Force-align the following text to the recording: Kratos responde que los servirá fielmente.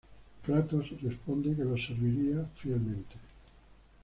Kratos 0.43 0.99
responde 1.03 1.55
que 1.55 1.63
los 1.63 1.85
servirá 1.85 2.43
fielmente. 2.55 3.17